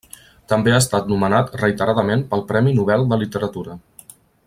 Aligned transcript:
També 0.53 0.71
ha 0.75 0.79
estat 0.83 1.11
nomenat 1.11 1.53
reiteradament 1.63 2.25
pel 2.33 2.43
premi 2.53 2.77
Nobel 2.81 3.07
de 3.13 3.21
Literatura. 3.25 3.81